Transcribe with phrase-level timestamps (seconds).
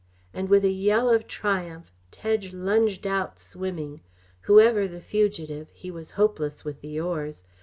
[0.33, 4.01] And with a yell of triumph Tedge lunged out swimming.
[4.49, 7.43] Whoever the fugitive, he was hopeless with the oars.